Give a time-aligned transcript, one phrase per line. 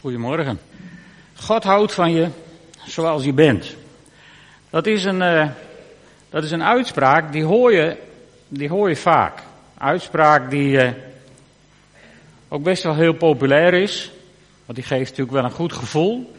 [0.00, 0.60] Goedemorgen.
[1.34, 2.28] God houdt van je
[2.86, 3.76] zoals je bent.
[4.70, 5.48] Dat is een, uh,
[6.30, 7.96] dat is een uitspraak die hoor je,
[8.48, 9.42] die hoor je vaak.
[9.78, 10.90] Uitspraak die uh,
[12.48, 14.10] ook best wel heel populair is.
[14.64, 16.34] Want die geeft natuurlijk wel een goed gevoel.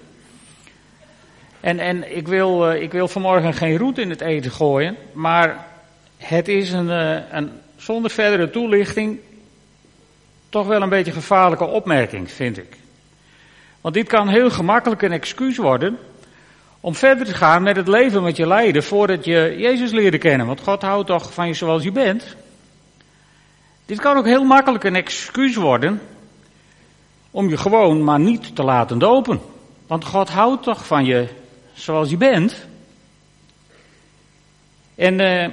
[1.60, 4.96] En, en ik, wil, uh, ik wil vanmorgen geen roet in het eten gooien.
[5.14, 5.68] Maar
[6.18, 6.90] het is een,
[7.38, 9.20] een zonder verdere toelichting
[10.50, 12.78] toch wel een beetje gevaarlijke opmerking, vind ik.
[13.82, 15.98] Want dit kan heel gemakkelijk een excuus worden
[16.80, 20.48] om verder te gaan met het leven wat je leidde voordat je Jezus leerde kennen.
[20.48, 22.36] Want God houdt toch van je zoals je bent.
[23.86, 26.02] Dit kan ook heel makkelijk een excuus worden
[27.32, 29.42] om je gewoon maar niet te laten dopen.
[29.88, 31.28] Want God houdt toch van je
[31.74, 32.68] zoals je bent.
[34.96, 35.48] En uh,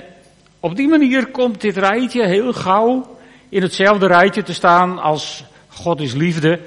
[0.61, 3.17] op die manier komt dit rijtje heel gauw
[3.49, 6.61] in hetzelfde rijtje te staan als God is liefde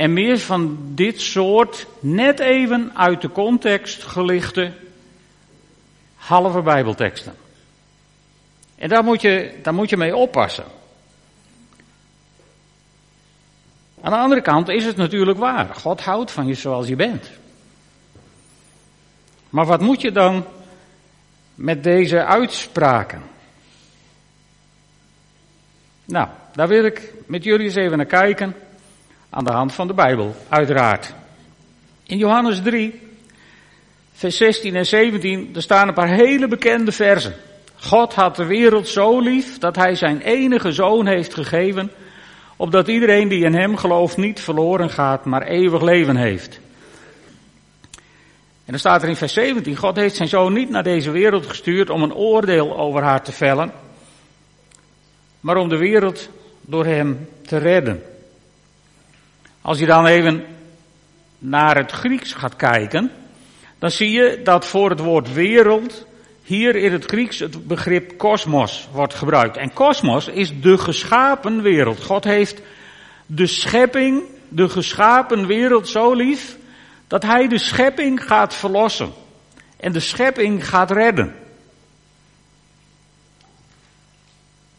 [0.00, 4.72] en meer van dit soort net even uit de context gelichte
[6.14, 7.34] halve Bijbelteksten.
[8.76, 10.64] En daar moet je, daar moet je mee oppassen.
[14.00, 15.74] Aan de andere kant is het natuurlijk waar.
[15.74, 17.30] God houdt van je zoals je bent.
[19.50, 20.44] Maar wat moet je dan
[21.54, 23.22] met deze uitspraken?
[26.04, 28.54] Nou, daar wil ik met jullie eens even naar kijken.
[29.30, 31.14] Aan de hand van de Bijbel, uiteraard.
[32.06, 33.00] In Johannes 3,
[34.12, 37.34] vers 16 en 17, er staan een paar hele bekende versen.
[37.76, 41.90] God had de wereld zo lief dat hij zijn enige zoon heeft gegeven,
[42.56, 46.60] opdat iedereen die in hem gelooft niet verloren gaat, maar eeuwig leven heeft.
[48.64, 51.46] En dan staat er in vers 17, God heeft zijn zoon niet naar deze wereld
[51.46, 53.72] gestuurd om een oordeel over haar te vellen,
[55.40, 56.28] maar om de wereld
[56.60, 58.09] door hem te redden.
[59.62, 60.44] Als je dan even
[61.38, 63.10] naar het Grieks gaat kijken,
[63.78, 66.06] dan zie je dat voor het woord wereld
[66.42, 69.56] hier in het Grieks het begrip kosmos wordt gebruikt.
[69.56, 72.04] En kosmos is de geschapen wereld.
[72.04, 72.60] God heeft
[73.26, 76.56] de schepping, de geschapen wereld zo lief,
[77.06, 79.12] dat hij de schepping gaat verlossen.
[79.76, 81.34] En de schepping gaat redden.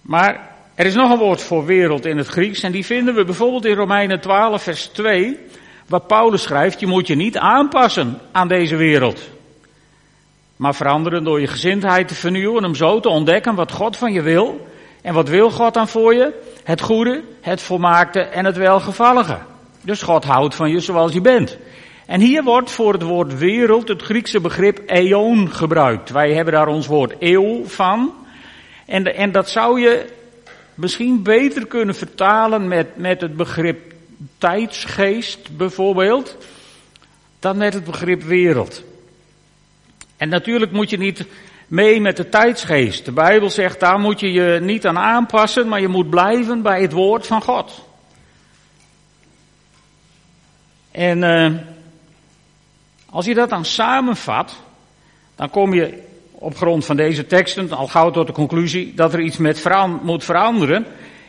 [0.01, 0.50] Maar
[0.81, 3.65] er is nog een woord voor wereld in het Grieks en die vinden we bijvoorbeeld
[3.65, 5.37] in Romeinen 12 vers 2,
[5.87, 9.29] waar Paulus schrijft, je moet je niet aanpassen aan deze wereld.
[10.55, 14.21] Maar veranderen door je gezindheid te vernieuwen, om zo te ontdekken wat God van je
[14.21, 14.67] wil.
[15.01, 16.33] En wat wil God dan voor je?
[16.63, 19.37] Het goede, het volmaakte en het welgevallige.
[19.81, 21.57] Dus God houdt van je zoals je bent.
[22.05, 26.09] En hier wordt voor het woord wereld het Griekse begrip eon gebruikt.
[26.09, 28.13] Wij hebben daar ons woord eeuw van.
[28.85, 30.19] En, en dat zou je
[30.75, 33.93] misschien beter kunnen vertalen met, met het begrip
[34.37, 36.37] tijdsgeest bijvoorbeeld,
[37.39, 38.83] dan met het begrip wereld.
[40.17, 41.25] En natuurlijk moet je niet
[41.67, 43.05] mee met de tijdsgeest.
[43.05, 46.81] De Bijbel zegt daar moet je je niet aan aanpassen, maar je moet blijven bij
[46.81, 47.85] het woord van God.
[50.91, 51.51] En uh,
[53.09, 54.55] als je dat dan samenvat,
[55.35, 56.03] dan kom je
[56.41, 59.65] op grond van deze teksten al gauw tot de conclusie dat er iets met
[60.01, 60.85] moet veranderen.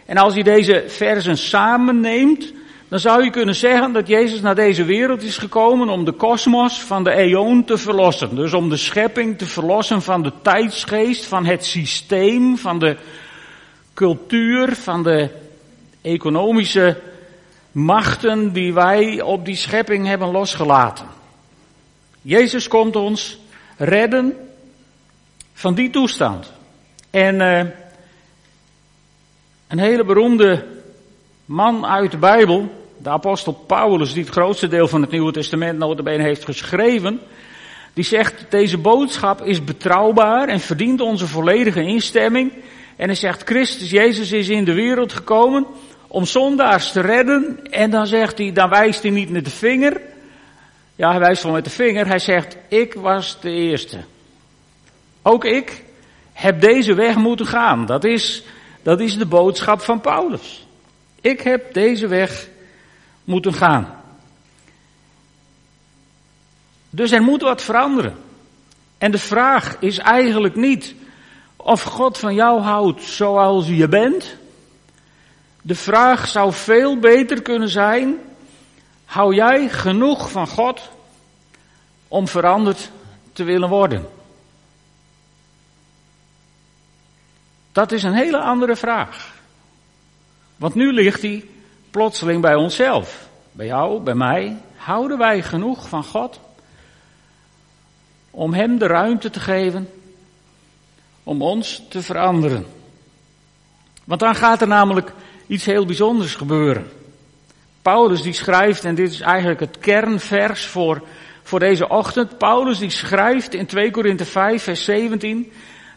[0.07, 2.53] En als je deze versen samenneemt,
[2.89, 6.81] dan zou je kunnen zeggen dat Jezus naar deze wereld is gekomen om de kosmos
[6.81, 8.37] van de eon te verlossen.
[8.37, 12.97] Dus om de schepping te verlossen van de tijdsgeest, van het systeem, van de
[13.95, 15.29] cultuur, van de
[16.01, 17.01] economische
[17.73, 21.07] machten die wij op die schepping hebben losgelaten.
[22.23, 23.39] Jezus komt ons
[23.77, 24.37] redden
[25.53, 26.53] van die toestand.
[27.11, 27.59] En uh,
[29.69, 30.67] een hele beroemde
[31.45, 35.79] man uit de Bijbel, de apostel Paulus, die het grootste deel van het Nieuwe Testament
[35.79, 37.21] notabene heeft geschreven,
[37.93, 42.53] die zegt, deze boodschap is betrouwbaar en verdient onze volledige instemming.
[42.97, 45.67] En hij zegt, Christus Jezus is in de wereld gekomen
[46.07, 47.59] om zondaars te redden.
[47.71, 50.01] En dan zegt hij, dan wijst hij niet met de vinger.
[50.97, 52.07] Ja, hij wijst wel met de vinger.
[52.07, 53.99] Hij zegt, ik was de eerste.
[55.23, 55.85] Ook ik
[56.33, 57.87] heb deze weg moeten gaan.
[57.87, 58.43] Dat is,
[58.83, 60.67] dat is de boodschap van Paulus.
[61.21, 62.49] Ik heb deze weg
[63.25, 64.03] moeten gaan.
[66.91, 68.17] Dus er moet wat veranderen.
[68.99, 70.95] En de vraag is eigenlijk niet
[71.57, 74.37] of God van jou houdt zoals je bent.
[75.63, 78.19] De vraag zou veel beter kunnen zijn,
[79.05, 80.91] hou jij genoeg van God
[82.09, 82.91] om veranderd
[83.33, 84.09] te willen worden?
[87.73, 89.33] Dat is een hele andere vraag.
[90.57, 91.45] Want nu ligt hij
[91.91, 93.29] plotseling bij onszelf.
[93.53, 94.57] Bij jou, bij mij.
[94.77, 96.41] houden wij genoeg van God
[98.31, 99.89] om Hem de ruimte te geven
[101.23, 102.67] om ons te veranderen?
[104.05, 105.13] Want dan gaat er namelijk
[105.47, 106.91] iets heel bijzonders gebeuren.
[107.83, 111.03] Paulus die schrijft, en dit is eigenlijk het kernvers voor,
[111.43, 112.39] voor deze ochtend.
[112.39, 115.53] Paulus die schrijft in 2 Korinthe 5 vers 17.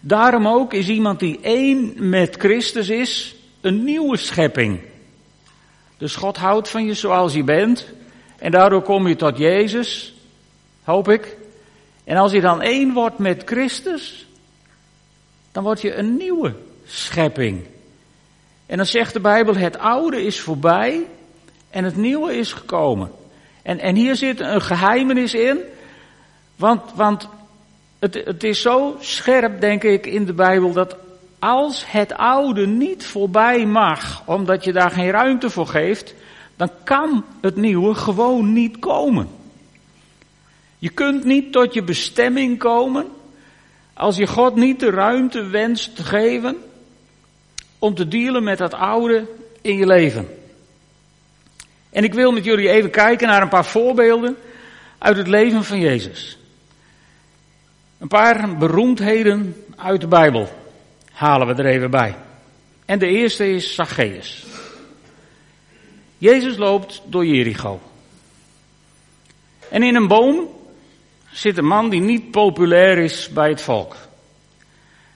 [0.07, 4.79] Daarom ook is iemand die één met Christus is, een nieuwe schepping.
[5.97, 7.85] Dus God houdt van je zoals je bent.
[8.37, 10.15] En daardoor kom je tot Jezus,
[10.83, 11.37] hoop ik.
[12.03, 14.27] En als je dan één wordt met Christus,
[15.51, 16.53] dan word je een nieuwe
[16.85, 17.65] schepping.
[18.65, 21.01] En dan zegt de Bijbel, het oude is voorbij
[21.69, 23.11] en het nieuwe is gekomen.
[23.61, 25.59] En, en hier zit een geheimenis in,
[26.55, 27.27] want, want
[27.99, 30.95] het, het is zo scherp, denk ik, in de Bijbel, dat
[31.39, 36.13] als het oude niet voorbij mag, omdat je daar geen ruimte voor geeft,
[36.55, 39.27] dan kan het nieuwe gewoon niet komen.
[40.77, 43.05] Je kunt niet tot je bestemming komen
[43.93, 46.57] als je God niet de ruimte wenst te geven
[47.79, 49.27] om te dealen met dat oude
[49.61, 50.27] in je leven.
[51.89, 54.37] En ik wil met jullie even kijken naar een paar voorbeelden
[54.97, 56.37] uit het leven van Jezus.
[58.05, 60.49] Een paar beroemdheden uit de Bijbel
[61.11, 62.15] halen we er even bij.
[62.85, 64.45] En de eerste is Zacchaeus.
[66.17, 67.79] Jezus loopt door Jericho.
[69.69, 70.47] En in een boom
[71.31, 73.95] zit een man die niet populair is bij het volk.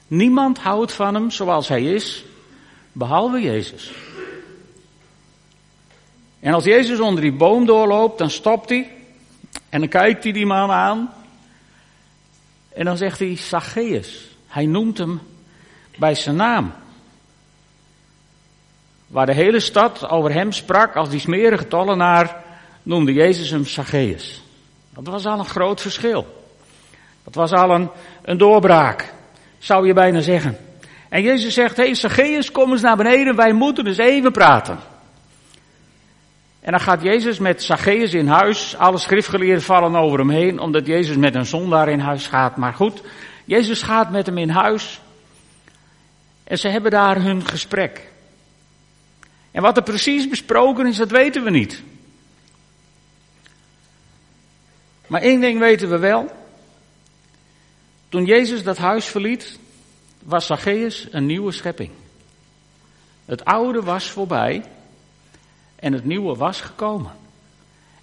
[0.08, 2.26] Niemand houdt van hem zoals hij is,
[2.92, 3.92] behalve Jezus.
[6.40, 8.92] En als Jezus onder die boom doorloopt, dan stopt hij
[9.70, 11.14] en dan kijkt hij die man aan
[12.74, 14.28] en dan zegt hij Zacchaeus.
[14.48, 15.20] Hij noemt hem
[15.98, 16.74] bij zijn naam.
[19.08, 22.44] Waar de hele stad over hem sprak als die smerige tollenaar,
[22.84, 24.42] noemde Jezus hem Zacchaeus.
[24.90, 26.44] Dat was al een groot verschil.
[27.24, 27.90] Dat was al een,
[28.22, 29.14] een doorbraak,
[29.58, 30.58] zou je bijna zeggen.
[31.10, 34.80] En Jezus zegt, hé hey, Zacchaeus, kom eens naar beneden, wij moeten eens even praten.
[36.60, 38.76] En dan gaat Jezus met Zacchaeus in huis.
[38.78, 42.58] Alle schriftgeleerden vallen over hem heen, omdat Jezus met een zondaar in huis gaat.
[42.58, 43.02] Maar goed,
[43.46, 45.02] Jezus gaat met hem in huis.
[46.44, 48.12] En ze hebben daar hun gesprek.
[49.52, 51.84] En wat er precies besproken is, dat weten we niet.
[55.08, 56.32] Maar één ding weten we wel.
[58.10, 59.60] Toen Jezus dat huis verliet,
[60.24, 61.92] was Zacchaeus een nieuwe schepping.
[63.26, 64.64] Het oude was voorbij
[65.80, 67.12] en het nieuwe was gekomen.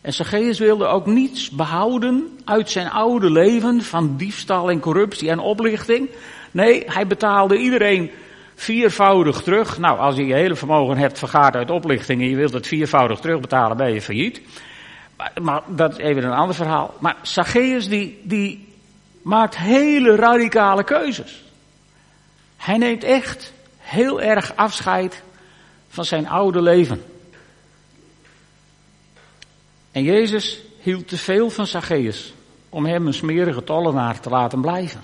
[0.01, 5.39] En Zacchaeus wilde ook niets behouden uit zijn oude leven van diefstal en corruptie en
[5.39, 6.09] oplichting.
[6.51, 8.11] Nee, hij betaalde iedereen
[8.55, 9.79] viervoudig terug.
[9.79, 13.21] Nou, als je je hele vermogen hebt vergaard uit oplichting en je wilt het viervoudig
[13.21, 14.41] terugbetalen, ben je failliet.
[15.41, 16.95] Maar, dat is even een ander verhaal.
[16.99, 18.75] Maar Zacchaeus die, die
[19.23, 21.45] maakt hele radicale keuzes.
[22.57, 25.23] Hij neemt echt heel erg afscheid
[25.89, 27.03] van zijn oude leven.
[29.97, 32.35] En Jezus hield te veel van Zacchaeus
[32.69, 35.01] om hem een smerige tollenaar te laten blijven.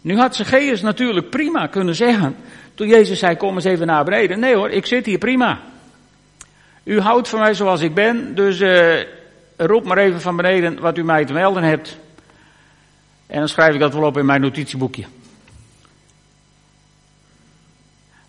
[0.00, 2.36] Nu had Zacchaeus natuurlijk prima kunnen zeggen,
[2.74, 4.38] toen Jezus zei kom eens even naar beneden.
[4.38, 5.60] Nee hoor, ik zit hier prima.
[6.84, 9.02] U houdt van mij zoals ik ben, dus uh,
[9.56, 11.98] roep maar even van beneden wat u mij te melden hebt.
[13.26, 15.04] En dan schrijf ik dat wel op in mijn notitieboekje.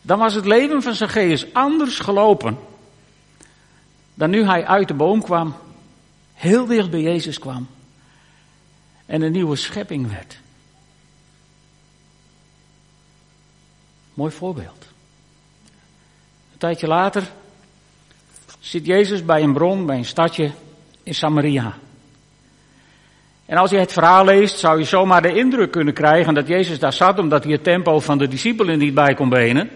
[0.02, 2.58] Dan was het leven van Zacchaeus anders gelopen
[4.18, 5.56] dan nu hij uit de boom kwam,
[6.34, 7.68] heel dicht bij Jezus kwam
[9.06, 10.38] en een nieuwe schepping werd.
[14.14, 14.88] Mooi voorbeeld.
[16.52, 17.32] Een tijdje later
[18.60, 20.52] zit Jezus bij een bron, bij een stadje
[21.04, 21.78] in Samaria.
[23.46, 26.80] En als je het verhaal leest, zou je zomaar de indruk kunnen krijgen dat Jezus
[26.80, 29.70] daar zat omdat hij het tempo van de discipelen niet bij kon benen.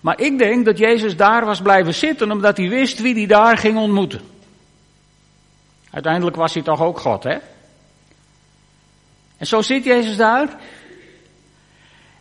[0.00, 3.58] Maar ik denk dat Jezus daar was blijven zitten omdat hij wist wie hij daar
[3.58, 4.20] ging ontmoeten.
[5.90, 7.38] Uiteindelijk was hij toch ook God, hè?
[9.36, 10.48] En zo zit Jezus daar.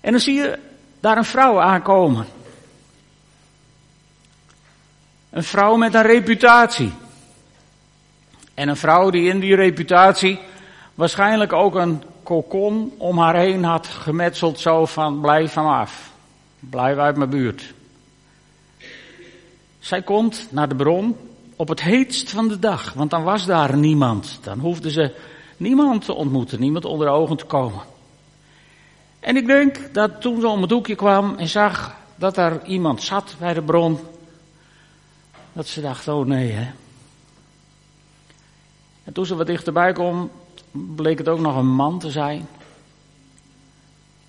[0.02, 0.60] En dan zie je
[1.00, 2.26] daar een vrouw aankomen.
[5.30, 6.94] Een vrouw met een reputatie.
[8.54, 10.40] En een vrouw die in die reputatie
[10.96, 16.12] waarschijnlijk ook een kokon om haar heen had gemetseld zo van blijf van af.
[16.60, 17.74] Blijf uit mijn buurt.
[19.80, 21.16] Zij komt naar de bron
[21.56, 24.40] op het heetst van de dag, want dan was daar niemand.
[24.42, 25.16] Dan hoefde ze
[25.58, 27.82] niemand te ontmoeten, niemand onder de ogen te komen.
[29.20, 33.04] En ik denk dat toen ze om het hoekje kwam en zag dat daar iemand
[33.04, 34.00] zat bij de bron,
[35.54, 36.72] dat ze dacht, oh nee hè.
[39.12, 40.32] toen ze wat dichterbij kwam,
[40.72, 42.48] bleek het ook nog een man te zijn.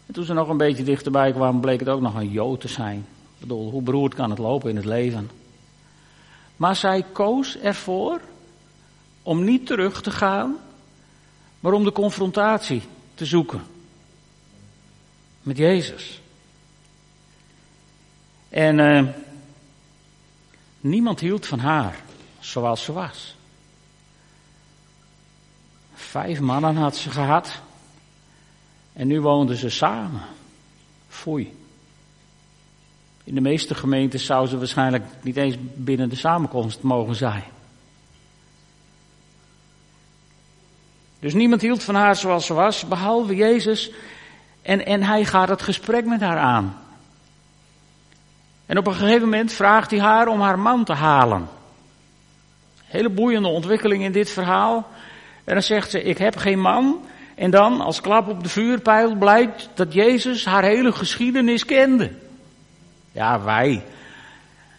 [0.09, 2.69] En toen ze nog een beetje dichterbij kwamen, bleek het ook nog een Jood te
[2.69, 2.99] zijn.
[2.99, 5.31] Ik bedoel, hoe beroerd kan het lopen in het leven?
[6.57, 8.21] Maar zij koos ervoor
[9.23, 10.57] om niet terug te gaan,
[11.61, 12.83] maar om de confrontatie
[13.15, 13.63] te zoeken
[15.43, 16.21] met Jezus.
[18.49, 19.09] En uh,
[20.81, 22.03] niemand hield van haar
[22.39, 23.37] zoals ze was.
[25.95, 27.61] Vijf mannen had ze gehad.
[28.99, 30.21] En nu woonden ze samen.
[31.09, 31.57] Foei.
[33.25, 37.45] In de meeste gemeentes zou ze waarschijnlijk niet eens binnen de samenkomst mogen zijn.
[41.19, 43.91] Dus niemand hield van haar zoals ze was, behalve Jezus.
[44.63, 46.77] En, en hij gaat het gesprek met haar aan.
[48.67, 51.49] En op een gegeven moment vraagt hij haar om haar man te halen.
[52.85, 54.89] Hele boeiende ontwikkeling in dit verhaal.
[55.45, 57.07] En dan zegt ze, ik heb geen man.
[57.39, 62.11] En dan, als klap op de vuurpijl, blijkt dat Jezus haar hele geschiedenis kende.
[63.13, 63.83] Ja, wij,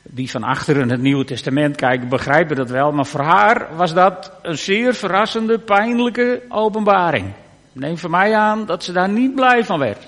[0.04, 2.92] die van achteren het Nieuwe Testament kijken, begrijpen dat wel.
[2.92, 7.34] Maar voor haar was dat een zeer verrassende, pijnlijke openbaring.
[7.72, 10.08] Neem van mij aan dat ze daar niet blij van werd.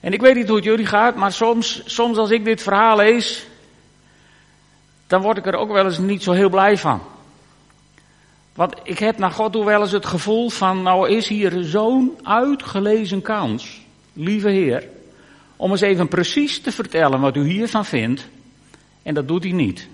[0.00, 2.96] En ik weet niet hoe het jullie gaat, maar soms, soms als ik dit verhaal
[2.96, 3.46] lees,
[5.06, 7.11] dan word ik er ook wel eens niet zo heel blij van.
[8.54, 12.18] Want ik heb naar God toe wel eens het gevoel van, nou is hier zo'n
[12.22, 13.80] uitgelezen kans,
[14.12, 14.88] lieve Heer,
[15.56, 18.28] om eens even precies te vertellen wat u hiervan vindt.
[19.02, 19.88] En dat doet hij niet.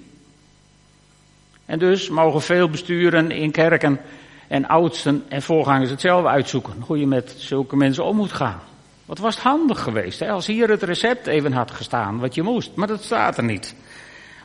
[1.65, 4.00] En dus mogen veel besturen in kerken
[4.49, 6.75] en oudsten en voorgangers het zelf uitzoeken.
[6.81, 8.61] Hoe je met zulke mensen om moet gaan.
[9.07, 12.75] Wat was het handig geweest als hier het recept even had gestaan wat je moest.
[12.75, 13.75] Maar dat staat er niet.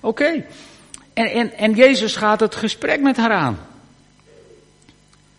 [0.01, 0.45] Oké.
[1.13, 3.57] En, en, en Jezus gaat het gesprek met haar aan.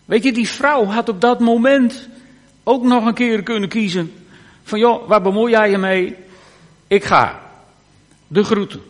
[0.05, 2.09] Weet je, die vrouw had op dat moment
[2.63, 4.13] ook nog een keer kunnen kiezen.
[4.63, 6.15] Van joh, waar bemoei jij je mee?
[6.87, 7.39] Ik ga.
[8.27, 8.81] De groeten.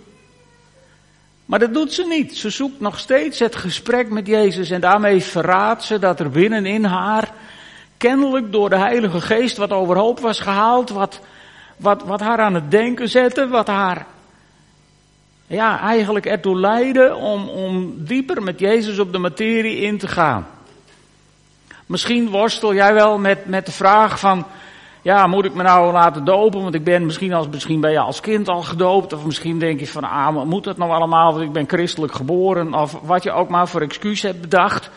[1.45, 2.37] Maar dat doet ze niet.
[2.37, 6.83] Ze zoekt nog steeds het gesprek met Jezus en daarmee verraadt ze dat er binnenin
[6.83, 7.33] haar
[7.97, 11.19] kennelijk door de Heilige Geest wat overhoop was gehaald, wat,
[11.77, 14.05] wat, wat haar aan het denken zette, wat haar
[15.47, 20.47] ja, eigenlijk ertoe leidde om, om dieper met Jezus op de materie in te gaan.
[21.85, 24.45] Misschien worstel jij wel met, met de vraag van,
[25.01, 26.61] ja, moet ik me nou laten dopen?
[26.61, 29.13] Want ik ben misschien, als, misschien ben je als kind al gedoopt.
[29.13, 31.31] Of misschien denk je van, ah, moet dat nou allemaal?
[31.31, 32.73] Want ik ben christelijk geboren.
[32.73, 34.89] Of wat je ook maar voor excuus hebt bedacht.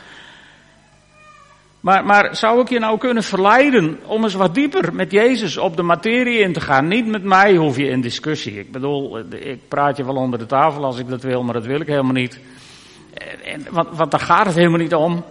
[1.81, 5.77] Maar, maar zou ik je nou kunnen verleiden om eens wat dieper met Jezus op
[5.77, 6.89] de materie in te gaan?
[6.89, 8.59] Niet met mij hoef je in discussie.
[8.59, 11.67] Ik bedoel, ik praat je wel onder de tafel als ik dat wil, maar dat
[11.67, 12.41] wil ik helemaal niet.
[13.45, 15.25] En, want, want daar gaat het helemaal niet om.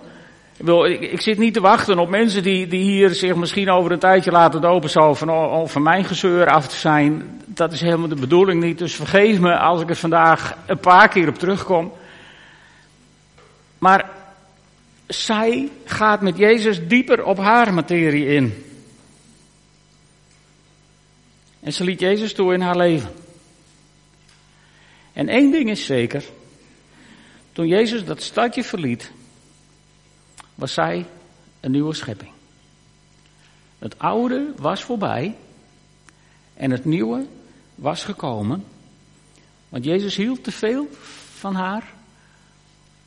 [0.57, 3.99] Ik, ik, zit niet te wachten op mensen die, die hier zich misschien over een
[3.99, 7.41] tijdje laten dopen zo van, oh, van mijn gezeur af te zijn.
[7.45, 8.77] Dat is helemaal de bedoeling niet.
[8.77, 11.91] Dus vergeef me als ik er vandaag een paar keer op terugkom.
[13.77, 14.09] Maar
[15.07, 18.63] zij gaat met Jezus dieper op haar materie in.
[21.59, 23.11] En ze liet Jezus toe in haar leven.
[25.13, 26.23] En één ding is zeker.
[27.51, 29.11] Toen Jezus dat stadje verliet,
[30.57, 31.05] was zij
[31.59, 32.31] een nieuwe schepping.
[33.79, 35.35] Het oude was voorbij
[36.53, 37.25] en het nieuwe
[37.75, 38.65] was gekomen.
[39.69, 40.89] Want Jezus hield te veel
[41.33, 41.93] van haar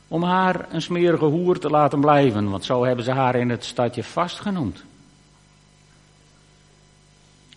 [0.08, 3.64] om haar een smerige hoer te laten blijven, want zo hebben ze haar in het
[3.64, 4.84] stadje vastgenoemd.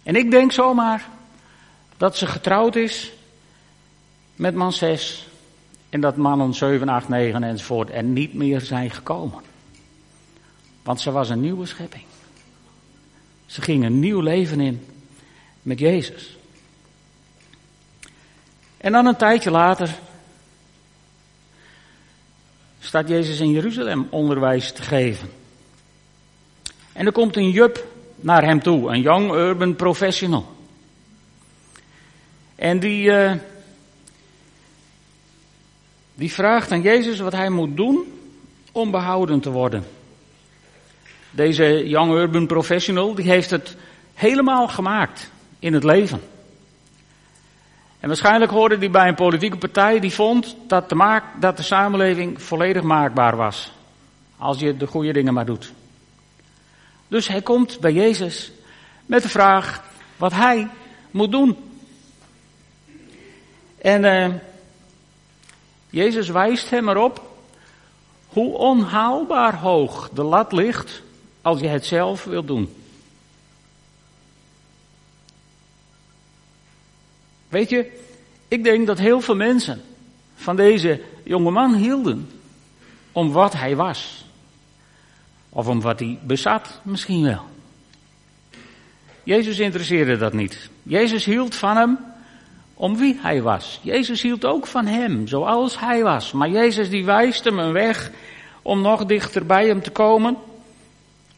[0.04, 1.10] En ik denk zomaar
[1.98, 3.14] dat ze getrouwd is
[4.36, 5.28] met man 6
[5.90, 9.52] en dat mannen 7, 8, 9 enzovoort en niet meer zijn gekomen.
[10.84, 12.04] Want ze was een nieuwe schepping.
[13.46, 14.86] Ze ging een nieuw leven in
[15.62, 16.38] met Jezus.
[18.78, 20.00] En dan een tijdje later
[22.80, 25.30] staat Jezus in Jeruzalem onderwijs te geven.
[26.94, 27.86] En er komt een jup
[28.16, 30.56] naar hem toe, een young urban professional.
[32.56, 33.34] En die, uh,
[36.16, 38.20] die vraagt aan Jezus wat hij moet doen
[38.72, 39.93] om behouden te worden.
[41.36, 43.76] Deze young urban professional, die heeft het
[44.14, 46.22] helemaal gemaakt in het leven.
[48.00, 51.64] En waarschijnlijk hoorde hij bij een politieke partij die vond dat de, maak, dat de
[51.64, 53.72] samenleving volledig maakbaar was.
[54.38, 55.74] Als je de goede dingen maar doet.
[57.08, 58.52] Dus hij komt bij Jezus
[59.06, 59.84] met de vraag
[60.18, 60.68] wat hij
[61.12, 61.58] moet doen.
[63.78, 64.34] En uh,
[65.90, 67.32] Jezus wijst hem erop
[68.28, 71.03] hoe onhaalbaar hoog de lat ligt
[71.44, 72.74] als je het zelf wilt doen.
[77.50, 77.92] Weet je,
[78.48, 79.82] ik denk dat heel veel mensen
[80.36, 82.30] van deze jonge man hielden
[83.12, 84.26] om wat hij was.
[85.50, 87.42] Of om wat hij bezat, misschien wel.
[89.24, 90.70] Jezus interesseerde dat niet.
[90.84, 91.98] Jezus hield van hem
[92.74, 93.80] om wie hij was.
[93.84, 96.32] Jezus hield ook van hem, zoals hij was.
[96.32, 98.12] Maar Jezus die wijst hem een weg
[98.62, 100.38] om nog dichter bij hem te komen.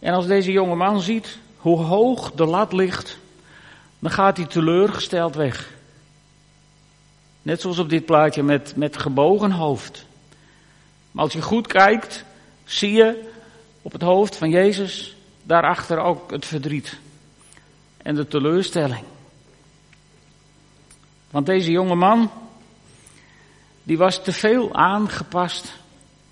[0.05, 3.17] En als deze jonge man ziet hoe hoog de lat ligt,
[3.99, 5.71] dan gaat hij teleurgesteld weg.
[7.41, 10.05] Net zoals op dit plaatje met, met gebogen hoofd.
[11.11, 12.25] Maar als je goed kijkt,
[12.63, 13.29] zie je
[13.81, 16.97] op het hoofd van Jezus daarachter ook het verdriet
[17.97, 19.03] en de teleurstelling.
[21.29, 22.31] Want deze jonge man,
[23.83, 25.73] die was te veel aangepast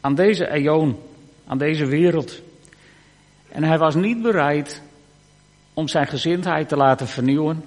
[0.02, 1.00] aan deze eon,
[1.48, 2.42] aan deze wereld.
[3.54, 4.82] En hij was niet bereid
[5.74, 7.66] om zijn gezindheid te laten vernieuwen.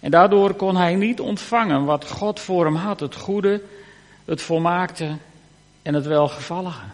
[0.00, 3.62] En daardoor kon hij niet ontvangen wat God voor hem had, het goede,
[4.24, 5.16] het volmaakte
[5.82, 6.84] en het welgevallige.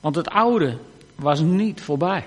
[0.00, 0.76] Want het oude
[1.14, 2.24] was niet voorbij.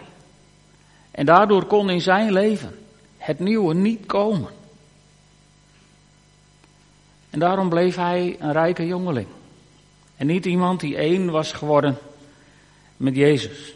[1.11, 2.79] En daardoor kon in zijn leven
[3.17, 4.49] het nieuwe niet komen.
[7.29, 9.27] En daarom bleef hij een rijke jongeling.
[10.15, 11.97] En niet iemand die één was geworden
[13.01, 13.74] met Jezus.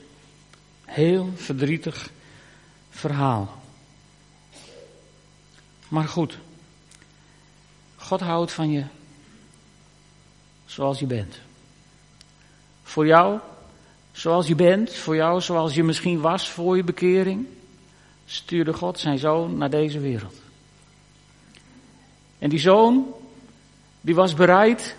[0.86, 2.10] Heel verdrietig
[2.89, 3.62] verhaal.
[5.88, 6.38] Maar goed,
[7.96, 8.84] God houdt van je
[10.65, 11.39] zoals je bent.
[12.84, 13.39] Voor jou
[14.12, 17.46] zoals je bent, voor jou zoals je misschien was voor je bekering,
[18.25, 20.36] stuurde God zijn zoon naar deze wereld.
[22.39, 23.13] En die zoon,
[24.01, 24.96] die was bereid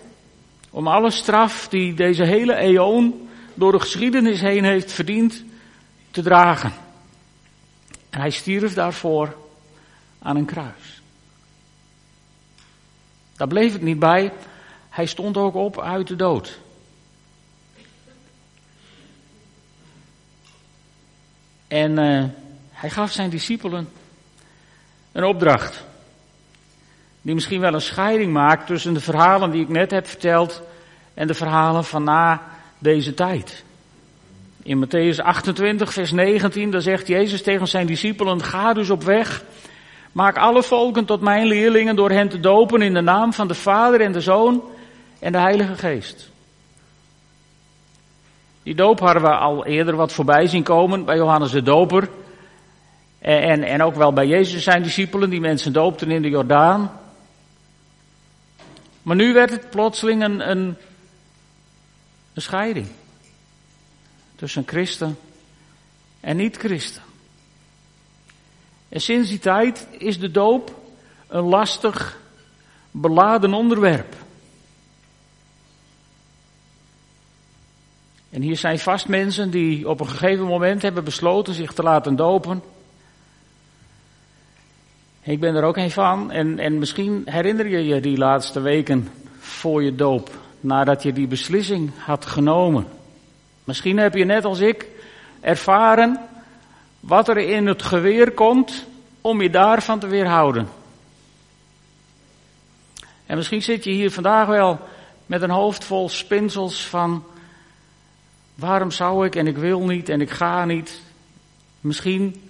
[0.69, 3.26] om alle straf die deze hele eon
[3.57, 5.43] door de geschiedenis heen heeft verdiend,
[6.11, 6.73] te dragen.
[8.09, 9.35] En hij stierf daarvoor
[10.19, 11.01] aan een kruis.
[13.35, 14.31] Daar bleef het niet bij.
[14.89, 16.59] Hij stond ook op uit de dood.
[21.67, 22.23] En uh,
[22.71, 23.89] hij gaf zijn discipelen
[25.11, 25.85] een opdracht.
[27.21, 30.61] Die misschien wel een scheiding maakt tussen de verhalen die ik net heb verteld
[31.13, 33.63] en de verhalen van na deze tijd.
[34.63, 39.43] In Matthäus 28, vers 19, daar zegt Jezus tegen zijn discipelen, ga dus op weg,
[40.11, 43.53] maak alle volken tot mijn leerlingen door hen te dopen in de naam van de
[43.53, 44.63] Vader en de Zoon
[45.19, 46.29] en de Heilige Geest.
[48.63, 52.09] Die doop hadden we al eerder wat voorbij zien komen bij Johannes de Doper.
[53.19, 56.91] En, en ook wel bij Jezus zijn discipelen, die mensen doopten in de Jordaan.
[59.01, 60.77] Maar nu werd het plotseling een, een,
[62.37, 62.87] een scheiding.
[64.35, 65.17] Tussen christen
[66.19, 67.01] en niet-christen.
[68.89, 70.75] En sinds die tijd is de doop
[71.27, 72.19] een lastig,
[72.91, 74.15] beladen onderwerp.
[78.29, 82.15] En hier zijn vast mensen die op een gegeven moment hebben besloten zich te laten
[82.15, 82.61] dopen.
[85.21, 86.31] Ik ben er ook een van.
[86.31, 89.07] En, en misschien herinner je je die laatste weken
[89.39, 90.45] voor je doop.
[90.59, 92.87] Nadat je die beslissing had genomen.
[93.63, 94.87] Misschien heb je net als ik
[95.39, 96.19] ervaren
[96.99, 98.85] wat er in het geweer komt
[99.21, 100.67] om je daarvan te weerhouden.
[103.25, 104.79] En misschien zit je hier vandaag wel
[105.25, 107.23] met een hoofd vol spinsels van
[108.57, 111.01] Waarom zou ik en ik wil niet en ik ga niet?
[111.79, 112.49] Misschien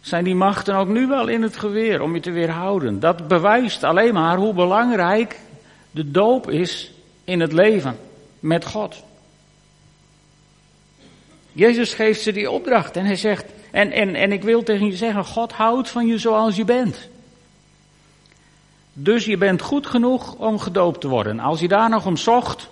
[0.00, 3.00] zijn die machten ook nu wel in het geweer om je te weerhouden.
[3.00, 5.40] Dat bewijst alleen maar hoe belangrijk
[5.90, 6.92] de doop is
[7.26, 7.98] in het leven
[8.40, 9.02] met God.
[11.52, 14.96] Jezus geeft ze die opdracht en hij zegt, en, en, en ik wil tegen je
[14.96, 17.08] zeggen, God houdt van je zoals je bent.
[18.92, 21.40] Dus je bent goed genoeg om gedoopt te worden.
[21.40, 22.68] Als je daar nog om zocht,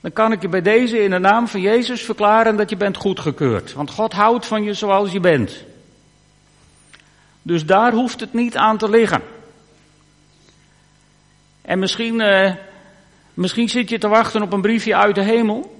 [0.00, 2.96] dan kan ik je bij deze in de naam van Jezus verklaren dat je bent
[2.96, 3.72] goedgekeurd.
[3.72, 5.64] Want God houdt van je zoals je bent.
[7.42, 9.22] Dus daar hoeft het niet aan te liggen.
[11.62, 12.54] En misschien, uh,
[13.34, 15.76] misschien zit je te wachten op een briefje uit de hemel,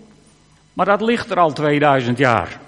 [0.72, 2.60] maar dat ligt er al 2000 jaar.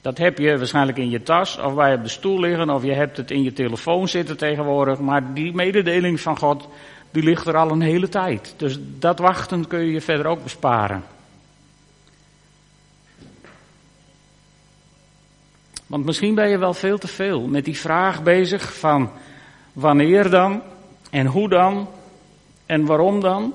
[0.00, 2.92] Dat heb je waarschijnlijk in je tas of bij op de stoel liggen of je
[2.92, 4.98] hebt het in je telefoon zitten tegenwoordig.
[4.98, 6.68] Maar die mededeling van God,
[7.10, 8.54] die ligt er al een hele tijd.
[8.56, 11.04] Dus dat wachten kun je je verder ook besparen.
[15.86, 19.10] Want misschien ben je wel veel te veel met die vraag bezig van
[19.72, 20.62] wanneer dan
[21.10, 21.88] en hoe dan
[22.66, 23.54] en waarom dan.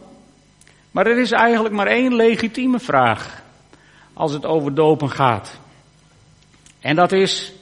[0.94, 3.42] Maar er is eigenlijk maar één legitieme vraag
[4.14, 5.60] als het over dopen gaat.
[6.80, 7.54] En dat is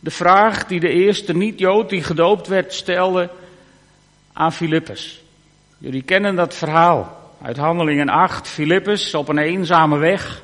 [0.00, 3.30] de vraag die de eerste niet-Jood die gedoopt werd stelde
[4.32, 5.22] aan Filippus.
[5.78, 8.48] Jullie kennen dat verhaal uit Handelingen 8.
[8.48, 10.42] Filippus op een eenzame weg.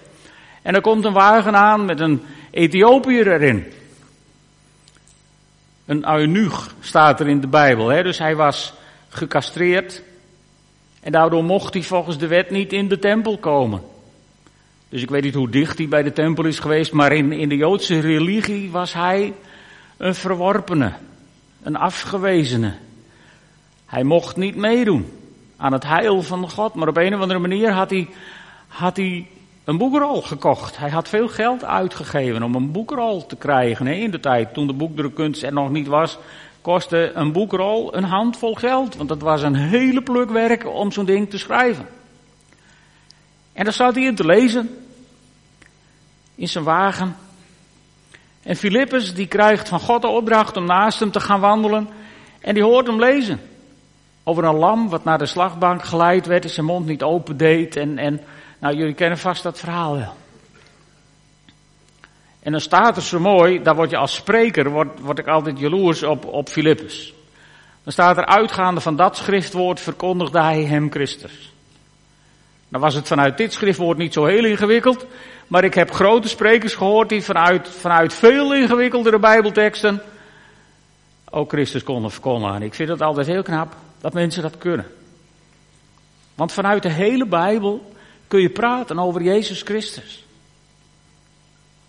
[0.62, 3.72] En er komt een wagen aan met een Ethiopiër erin.
[5.86, 7.88] Een eunuch staat er in de Bijbel.
[7.88, 8.02] Hè?
[8.02, 8.74] Dus hij was
[9.08, 10.02] gecastreerd.
[11.04, 13.82] En daardoor mocht hij volgens de wet niet in de tempel komen.
[14.88, 17.48] Dus ik weet niet hoe dicht hij bij de tempel is geweest, maar in, in
[17.48, 19.32] de Joodse religie was hij
[19.96, 20.92] een verworpene,
[21.62, 22.72] een afgewezene.
[23.86, 25.06] Hij mocht niet meedoen
[25.56, 28.08] aan het heil van God, maar op een of andere manier had hij,
[28.68, 29.26] had hij
[29.64, 30.76] een boekrol gekocht.
[30.76, 33.86] Hij had veel geld uitgegeven om een boekrol te krijgen.
[33.86, 36.18] In de tijd toen de boekdrukkunst er nog niet was,
[36.64, 38.96] kostte een boekrol een handvol geld.
[38.96, 41.87] Want dat was een hele pluk werk om zo'n ding te schrijven.
[43.53, 44.85] En daar staat hij in te lezen.
[46.35, 47.16] In zijn wagen.
[48.42, 51.88] En Filippus die krijgt van God de opdracht om naast hem te gaan wandelen.
[52.40, 53.40] En die hoort hem lezen.
[54.22, 57.77] Over een lam wat naar de slagbank geleid werd en zijn mond niet open deed.
[57.77, 58.20] En, en
[58.59, 60.14] nou, jullie kennen vast dat verhaal wel.
[62.44, 65.59] En dan staat er zo mooi, daar word je als spreker, word, word ik altijd
[65.59, 67.14] jaloers op, op Filippus.
[67.83, 71.52] Dan staat er uitgaande van dat schriftwoord verkondigde hij hem Christus.
[72.68, 75.07] Dan was het vanuit dit schriftwoord niet zo heel ingewikkeld,
[75.46, 80.02] maar ik heb grote sprekers gehoord die vanuit, vanuit veel ingewikkeldere bijbelteksten
[81.30, 82.54] ook Christus konden verkondigen.
[82.54, 84.87] En ik vind het altijd heel knap dat mensen dat kunnen.
[86.35, 87.92] Want vanuit de hele Bijbel
[88.28, 90.23] kun je praten over Jezus Christus.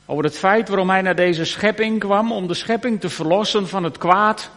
[0.06, 3.84] Over het feit waarom hij naar deze schepping kwam, om de schepping te verlossen van
[3.84, 4.50] het kwaad.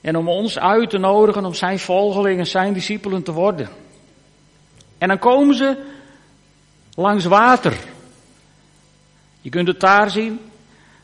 [0.00, 3.68] En om ons uit te nodigen om zijn volgelingen, zijn discipelen te worden.
[4.98, 5.76] En dan komen ze
[6.94, 7.76] langs water.
[9.40, 10.40] Je kunt het daar zien,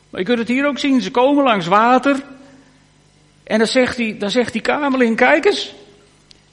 [0.09, 1.01] maar je kunt het hier ook zien.
[1.01, 2.23] Ze komen langs water.
[3.43, 5.73] En dan zegt die, dan zegt die kamerling, kijk eens,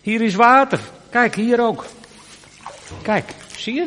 [0.01, 0.81] hier is water.
[1.11, 1.85] Kijk, hier ook.
[3.03, 3.87] Kijk, zie je?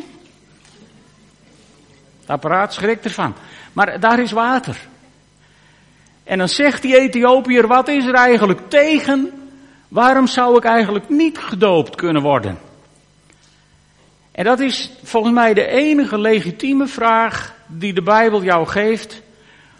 [2.30, 3.34] Apparaat schrikt ervan.
[3.72, 4.76] Maar daar is water.
[6.24, 9.48] En dan zegt die Ethiopiër, wat is er eigenlijk tegen?
[9.88, 12.58] Waarom zou ik eigenlijk niet gedoopt kunnen worden?
[14.32, 19.22] En dat is volgens mij de enige legitieme vraag die de Bijbel jou geeft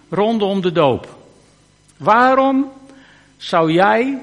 [0.09, 1.17] rondom de doop.
[1.97, 2.73] Waarom
[3.37, 4.19] zou jij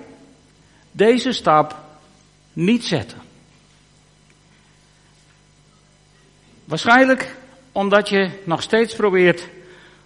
[0.92, 1.80] deze stap
[2.54, 3.18] niet zetten?
[6.64, 7.36] Waarschijnlijk
[7.78, 9.48] omdat je nog steeds probeert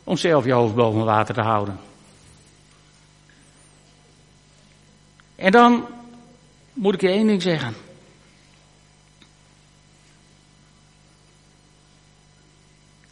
[0.03, 1.79] om zelf je hoofd boven water te houden.
[5.35, 5.87] En dan
[6.73, 7.75] moet ik je één ding zeggen.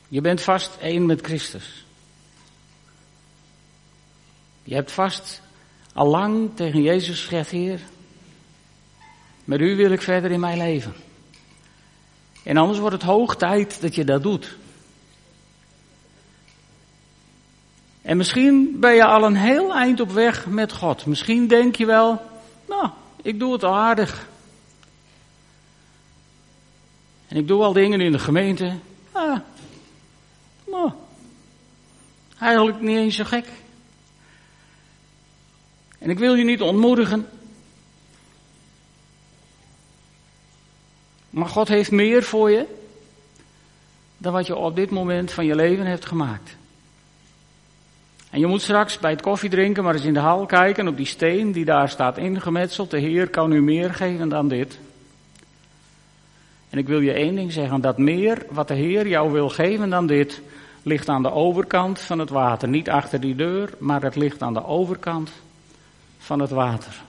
[0.07, 1.85] Je bent vast één met Christus.
[4.63, 5.41] Je hebt vast
[5.93, 7.79] al lang tegen Jezus gezegd, Heer,
[9.43, 11.08] met u wil ik verder in mijn leven.
[12.43, 14.57] En anders wordt het hoog tijd dat je dat doet.
[18.01, 21.05] En misschien ben je al een heel eind op weg met God.
[21.05, 22.21] Misschien denk je wel,
[22.67, 22.89] nou,
[23.21, 24.27] ik doe het aardig.
[27.27, 28.73] En ik doe al dingen in de gemeente.
[29.11, 29.39] Ah,
[30.67, 30.91] nou,
[32.39, 33.45] eigenlijk niet eens zo gek.
[35.99, 37.27] En ik wil je niet ontmoedigen.
[41.29, 42.65] Maar God heeft meer voor je
[44.17, 46.57] dan wat je op dit moment van je leven hebt gemaakt.
[48.29, 51.05] En je moet straks bij het koffiedrinken maar eens in de hal kijken op die
[51.05, 52.91] steen die daar staat ingemetseld.
[52.91, 54.79] De Heer kan u meer geven dan dit.
[56.69, 59.89] En ik wil je één ding zeggen, dat meer wat de Heer jou wil geven
[59.89, 60.41] dan dit,
[60.83, 62.67] ligt aan de overkant van het water.
[62.67, 65.31] Niet achter die deur, maar het ligt aan de overkant
[66.17, 67.01] van het water.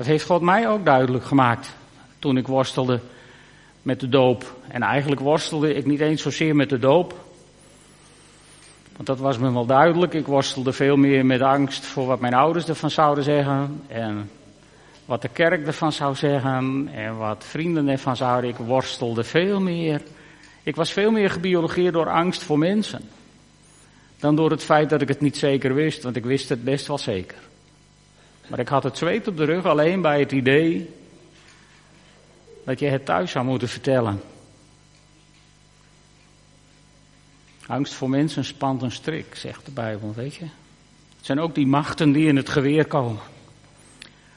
[0.00, 1.74] Dat heeft God mij ook duidelijk gemaakt
[2.18, 3.00] toen ik worstelde
[3.82, 4.54] met de doop.
[4.68, 7.14] En eigenlijk worstelde ik niet eens zozeer met de doop.
[8.94, 10.14] Want dat was me wel duidelijk.
[10.14, 13.82] Ik worstelde veel meer met angst voor wat mijn ouders ervan zouden zeggen.
[13.88, 14.30] En
[15.04, 16.88] wat de kerk ervan zou zeggen.
[16.94, 18.50] En wat vrienden ervan zouden.
[18.50, 20.02] Ik worstelde veel meer.
[20.62, 23.00] Ik was veel meer gebiologeerd door angst voor mensen.
[24.18, 26.02] Dan door het feit dat ik het niet zeker wist.
[26.02, 27.48] Want ik wist het best wel zeker.
[28.50, 30.90] Maar ik had het zweet op de rug alleen bij het idee
[32.64, 34.20] dat je het thuis zou moeten vertellen.
[37.66, 40.44] Angst voor mensen spant een strik, zegt de Bijbel, weet je.
[41.16, 43.22] Het zijn ook die machten die in het geweer komen.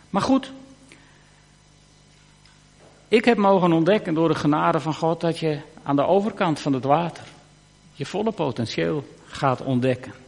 [0.09, 0.51] Maar goed,
[3.07, 6.73] ik heb mogen ontdekken door de genade van God dat je aan de overkant van
[6.73, 7.23] het water
[7.93, 10.22] je volle potentieel gaat ontdekken.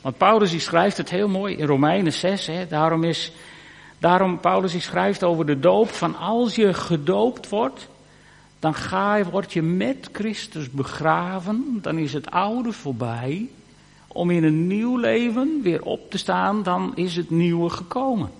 [0.00, 2.46] Want Paulus die schrijft het heel mooi in Romeinen 6.
[2.46, 3.32] Hè, daarom is,
[3.98, 7.88] daarom Paulus die schrijft over de doop van als je gedoopt wordt,
[8.58, 13.48] dan ga word je met Christus begraven, dan is het oude voorbij.
[14.08, 18.30] Om in een nieuw leven weer op te staan, dan is het nieuwe gekomen.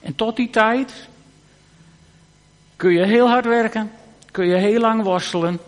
[0.00, 1.08] En tot die tijd
[2.76, 3.90] kun je heel hard werken,
[4.30, 5.58] kun je heel lang worstelen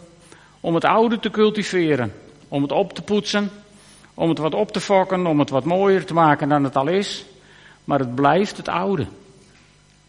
[0.60, 2.12] om het oude te cultiveren,
[2.48, 3.50] om het op te poetsen,
[4.14, 6.88] om het wat op te fokken, om het wat mooier te maken dan het al
[6.88, 7.24] is.
[7.84, 9.06] Maar het blijft het oude.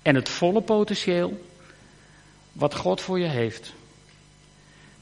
[0.02, 1.46] En het volle potentieel,
[2.52, 3.74] wat God voor je heeft,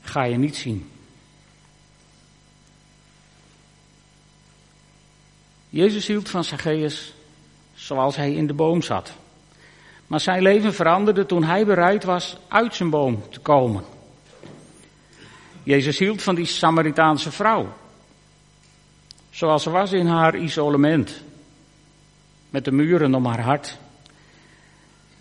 [0.01, 0.89] ga je niet zien.
[5.69, 7.13] Jezus hield van Zacchaeus
[7.73, 9.13] zoals hij in de boom zat.
[10.07, 13.83] Maar zijn leven veranderde toen hij bereid was uit zijn boom te komen.
[15.63, 17.73] Jezus hield van die Samaritaanse vrouw.
[19.32, 21.22] Zoals ze was in haar isolement.
[22.50, 23.78] Met de muren om haar hart.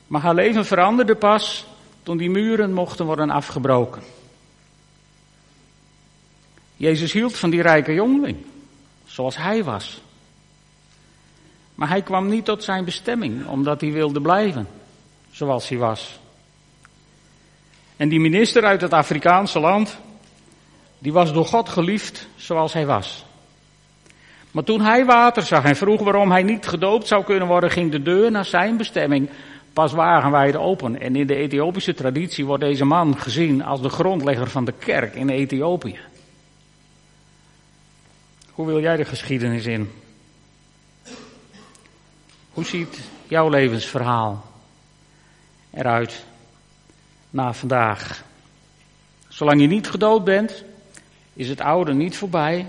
[0.07, 1.67] Maar haar leven veranderde pas
[2.03, 4.03] toen die muren mochten worden afgebroken.
[6.77, 8.37] Jezus hield van die rijke jongeling.
[9.05, 10.01] Zoals hij was.
[11.75, 14.69] Maar hij kwam niet tot zijn bestemming, omdat hij wilde blijven
[15.31, 16.19] zoals hij was.
[17.97, 19.97] En die minister uit het Afrikaanse land,
[20.99, 23.25] die was door God geliefd zoals hij was.
[24.51, 27.91] Maar toen hij water zag en vroeg waarom hij niet gedoopt zou kunnen worden, ging
[27.91, 29.31] de deur naar zijn bestemming
[29.73, 31.01] pas wagenwijd open.
[31.01, 35.15] En in de Ethiopische traditie wordt deze man gezien als de grondlegger van de kerk
[35.15, 35.99] in Ethiopië.
[38.51, 39.91] Hoe wil jij de geschiedenis in?
[42.51, 44.45] Hoe ziet jouw levensverhaal
[45.71, 46.25] eruit
[47.31, 48.23] na vandaag?
[49.29, 50.65] Zolang je niet gedood bent,
[51.33, 52.67] is het oude niet voorbij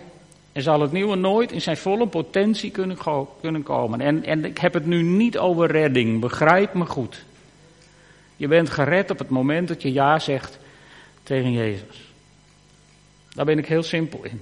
[0.52, 2.98] en zal het nieuwe nooit in zijn volle potentie kunnen,
[3.42, 4.02] kunnen komen.
[4.02, 7.24] En, en ik heb het nu niet over redding, begrijp me goed.
[8.36, 10.60] Je bent gered op het moment dat je ja zegt
[11.24, 12.12] tegen Jezus.
[13.30, 14.42] Daar ben ik heel simpel in.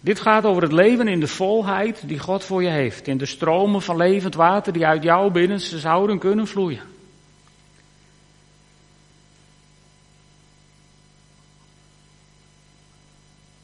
[0.00, 3.08] Dit gaat over het leven in de volheid die God voor je heeft.
[3.08, 6.91] In de stromen van levend water die uit jouw binnenste zouden kunnen vloeien.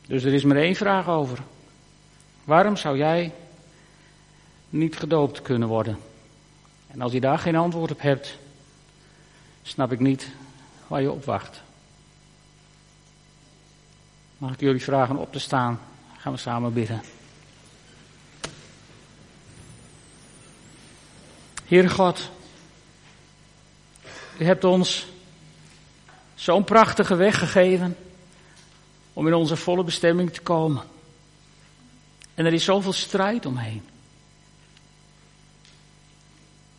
[0.08, 1.38] Dus er is maar één vraag over.
[2.44, 3.32] Waarom zou jij
[4.68, 5.98] niet gedoopt kunnen worden?
[6.86, 8.38] En als je daar geen antwoord op hebt,
[9.62, 10.30] snap ik niet
[10.86, 11.62] waar je op wacht.
[14.38, 15.80] Mag ik jullie vragen op te staan?
[16.16, 17.02] Gaan we samen bidden.
[21.64, 22.30] Heere God,
[24.38, 25.06] u hebt ons
[26.34, 27.96] zo'n prachtige weg gegeven
[29.18, 30.82] om in onze volle bestemming te komen.
[32.34, 33.82] En er is zoveel strijd omheen.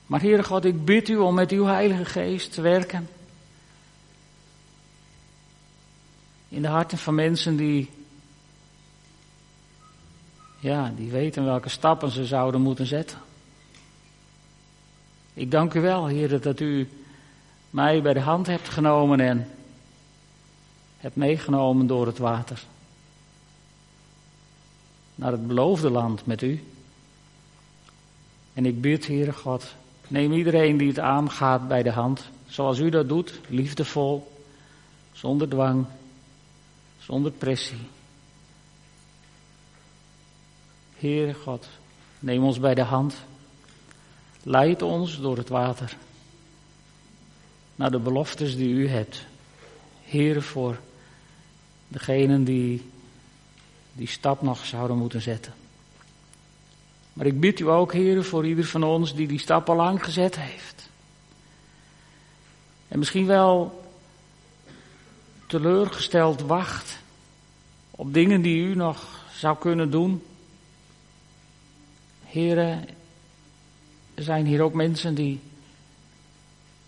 [0.06, 3.10] Maar Heere God, ik bid u om met uw Heilige Geest te werken.
[6.50, 7.90] In de harten van mensen die,
[10.60, 13.18] ja, die weten welke stappen ze zouden moeten zetten.
[15.34, 16.90] Ik dank u wel, Heer, dat u
[17.70, 19.48] mij bij de hand hebt genomen en
[21.00, 22.64] hebt meegenomen door het water.
[25.16, 26.64] Naar het beloofde land met u.
[28.54, 29.74] En ik bid, Heere God,
[30.08, 34.32] neem iedereen die het aangaat bij de hand, zoals u dat doet, liefdevol,
[35.12, 35.86] zonder dwang,
[37.00, 37.88] zonder pressie.
[40.98, 41.68] Heere God,
[42.20, 43.16] neem ons bij de hand,
[44.44, 45.98] leid ons door het water
[47.80, 49.26] naar de beloftes die u hebt.
[50.04, 50.80] Heere, voor
[51.90, 52.90] degenen die
[53.94, 55.54] die stap nog zouden moeten zetten.
[57.14, 60.04] Maar ik bid u ook, heren, voor ieder van ons die die stap al lang
[60.04, 60.90] gezet heeft.
[62.88, 63.84] En misschien wel
[65.48, 66.98] teleurgesteld wacht
[67.92, 70.24] op dingen die u nog zou kunnen doen.
[72.24, 72.88] Heren,
[74.14, 75.40] er zijn hier ook mensen die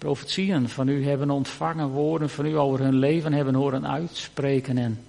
[0.02, 5.04] profetieën van u hebben ontvangen, woorden van u over hun leven hebben horen uitspreken en,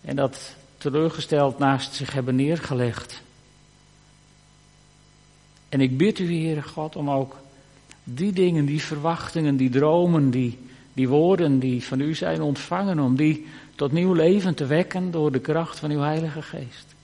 [0.00, 3.22] en dat teleurgesteld naast zich hebben neergelegd.
[5.68, 7.36] En ik bid u, Heere God, om ook
[8.04, 10.58] die dingen, die verwachtingen, die dromen, die,
[10.92, 15.32] die woorden die van u zijn ontvangen, om die tot nieuw leven te wekken door
[15.32, 16.94] de kracht van uw Heilige Geest.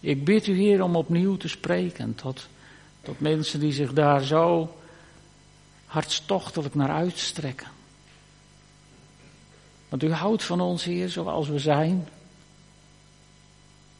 [0.00, 2.48] Ik bid u, Heer, om opnieuw te spreken tot,
[3.00, 4.70] tot mensen die zich daar zo
[5.92, 7.66] hartstochtelijk naar uitstrekken.
[9.88, 12.08] Want u houdt van ons, Heer, zoals we zijn.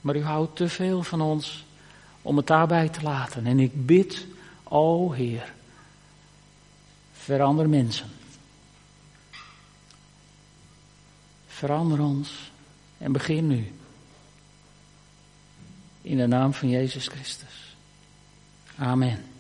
[0.01, 1.65] Maar u houdt te veel van ons
[2.23, 3.47] om het daarbij te laten.
[3.47, 4.27] En ik bid,
[4.63, 5.53] o Heer,
[7.13, 8.11] verander mensen.
[11.47, 12.51] Verander ons
[12.99, 13.73] en begin nu.
[16.03, 17.77] In de naam van Jezus Christus.
[18.77, 19.32] Amen.